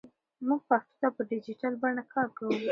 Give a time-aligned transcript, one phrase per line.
[0.47, 2.55] موږ پښتو ته په ډیجیټل بڼه کار کوو.